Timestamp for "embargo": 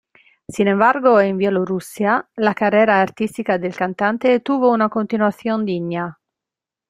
0.67-1.21